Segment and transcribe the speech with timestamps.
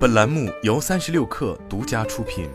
[0.00, 2.48] 本栏目由三十六氪独家出品。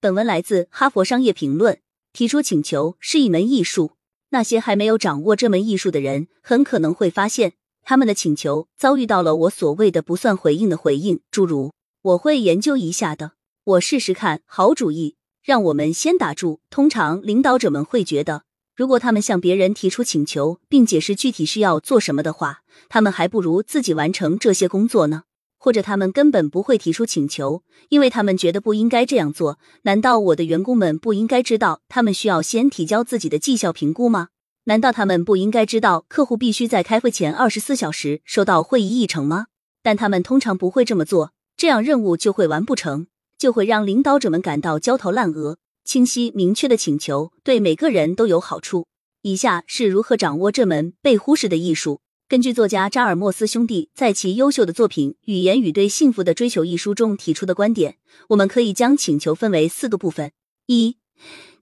[0.00, 1.74] 本文来自《哈佛商业评论》。
[2.12, 3.92] 提出请求是一门艺术，
[4.30, 7.52] 那些还没有掌握这门艺术的人，很可能会发现
[7.84, 15.14] 他们的请求遭遇到了我所谓的不算回应的回应，诸如“我会研究一下的”“我试试看”“好主意
[15.44, 16.58] ”“让我们先打住”。
[16.70, 18.45] 通常领导者们会觉得。
[18.76, 22.58] 如果他们向别人提出请求，并解释具体是要做什么的话，
[22.90, 25.22] 他们还不如自己完成这些工作呢。
[25.58, 29.58] 或者他们根本不会提出请求，因为他们觉得不应该这样做。
[29.82, 34.28] 难道我的员工们不应该知道他们需要先提交自己的绩效评估吗？
[34.64, 39.46] 难道他们不应该知道客户必须在开会前二十四小时收到会议议程吗？
[39.82, 43.06] 但他们通常不会这么做，这样任务就会完不成，
[43.38, 45.56] 就会让领导者们感到焦头烂额。
[45.86, 48.88] 清晰明确的请求对每个人都有好处。
[49.22, 52.00] 以下是如何掌握这门被忽视的艺术。
[52.28, 57.98] 根据作家扎尔莫斯兄弟在其优秀的作品《语言与对幸福的追求》一书中提出的观点，
[58.30, 60.32] 我们可以将请求分为四个部分：
[60.66, 60.96] 一、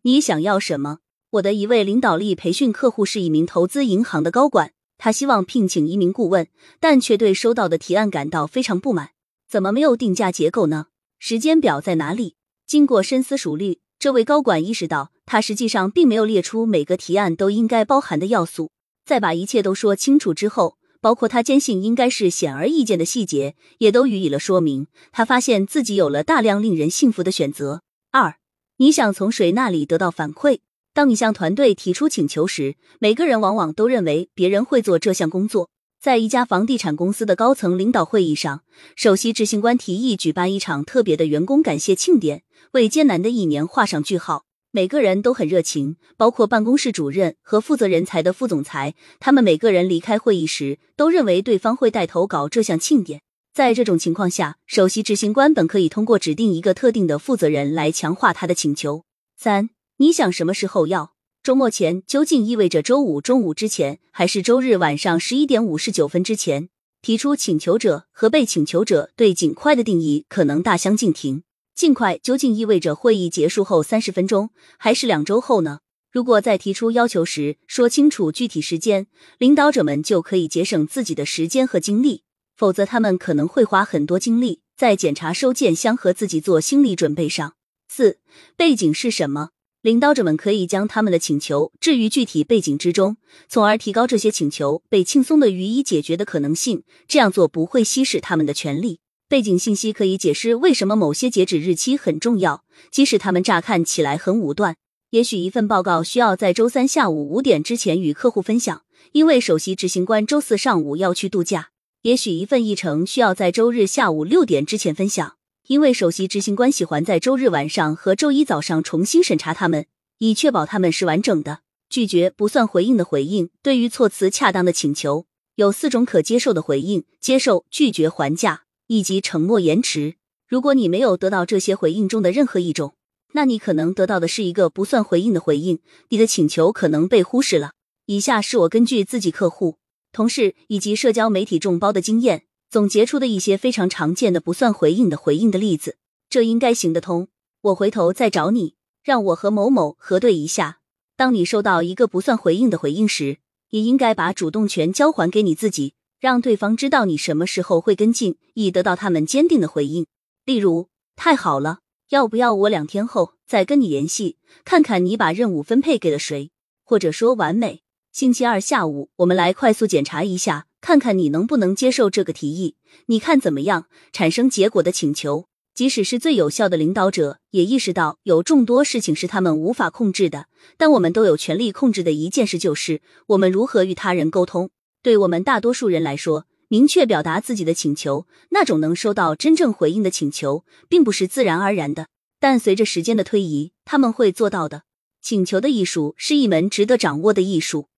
[0.02, 1.00] 你想要什么？
[1.32, 6.48] 我的一位领导力培训客户是一名投资银行的高管，他希望聘请一名顾问，
[6.80, 9.10] 但却对收到的提案感到非常不满。
[9.46, 10.86] 怎么没有定价结构呢？
[11.18, 12.36] 时间表在哪里？
[12.66, 13.80] 经过深思熟虑。
[14.04, 18.70] 这位高管意识到，他实际上并没有列出每个提案都应该包含的要素。
[19.06, 24.88] 在把一切都说清楚之后，包括他坚信应该是显而易见的细节，也都予以了说明。
[25.10, 27.80] 他发现自己有了大量令人信服的选择。
[28.10, 28.34] 二，
[28.76, 30.58] 你想从谁那里得到反馈？
[30.92, 35.70] 当你向团队提出请求时，每个人往往都认为别人会做这项工作。
[36.04, 38.60] 在一家房地产公司的高层领导会议上，
[38.94, 44.44] 首席执行官提议举办一场特别的员工感谢庆典，为艰难的一年画上句号。
[44.70, 48.94] 每个人都很热情，包括办公室主任和负责人才的副总裁。
[49.18, 53.22] 他们每个人离开会议时，都认为对方会带头搞这项庆典。
[53.54, 59.04] 在这种情况下，首席执行官本可以通过指定一个特定的负责人来强化他的请求。
[59.38, 61.13] 三，你想什么时候要？
[61.44, 66.70] 周末前究竟意味着周五中午之前，还是周日晚上十一点五十九分之前？
[67.02, 71.42] 提出请求者和被请求者对“尽快”的定义可能大相径庭。
[71.74, 75.80] 尽快究竟意味着会议结束后三十分钟，还是两周后呢？
[76.10, 79.06] 如果在提出要求时说清楚具体时间，
[79.36, 82.22] 领导者们就可以节省自己的时间和精力；
[82.56, 87.52] 否则，他们可能会花很多精力在检查收件箱和自己做心理准备上。
[87.86, 88.18] 四，
[88.56, 89.50] 背景是什么？
[89.84, 93.18] 领导者们可以将他们的请求置于具体背景之中，
[93.50, 96.84] 从而提高这些请求被轻松的予以解决的可能性。
[97.06, 99.00] 这样做不会稀释他们的权利。
[99.28, 104.76] 背景信息可以解释为什么某些截止日期很重要，即使他们乍看起来很武断。
[105.10, 111.68] 也许一份报告需要在周三下午五点之前与客户分享，因为首席执行官周四上午要去度假。
[112.00, 115.34] 也许一份议程需要在周日下午六点之前分享。
[115.66, 119.86] 因为首席执行官喜欢在周日晚上和周一早上重新审查他们，
[120.18, 121.60] 以确保他们是完整的。
[121.88, 130.16] 拒绝不算回应的回应，对于措辞恰当的请求，有四种可接受的回应：接受、拒绝、还价以及承诺延迟。
[130.46, 132.94] 如果你没有得到这些回应中的任何一种，
[133.32, 135.78] 那你可能得到的是一个不算回应的回应，
[136.10, 137.72] 你的请求可能被忽视了。
[138.04, 139.78] 以下是我根据自己客户、
[140.12, 142.44] 同事以及社交媒体众包的经验。
[142.74, 145.96] 总结出的一些非常常见的不算回应的回应的例子，
[146.28, 147.28] 这应该行得通。
[147.60, 148.74] 我回头再找你，
[149.04, 150.80] 让我和某某核对一下。
[151.16, 153.38] 当你收到一个不算回应的回应时，
[153.70, 160.06] 也应该把主动权交还给你自己，让对方知道你什么时候会跟进，以得到他们坚定的回应。
[160.44, 161.78] 例如，太好了，
[162.08, 166.50] 要不要我两天后再跟你联系，看看你把任务分配给了谁？
[166.82, 170.66] 或者说，完美，星期二下午我们来快速检查一下。
[170.84, 172.76] 看看你能不能接受这个提议？
[173.06, 173.86] 你看怎么样？
[174.12, 180.44] 产生结果的请求，即使是最有效的领导者，也意识到有众多事情是他们无法控制的。
[180.76, 184.68] 但我们都有权利控制的一件事，就是我们如何与他人沟通。
[185.02, 192.08] 对我们大多数人来说，明确表达自己的请求，那种能收到真正回应的请求，并不是自然而然的。
[192.38, 194.82] 但随着时间的推移，他们会做到的。
[195.22, 197.88] 请求的艺术是一门值得掌握的艺术。